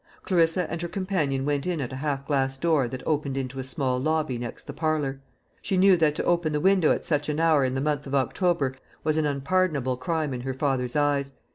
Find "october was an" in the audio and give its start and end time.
8.15-9.27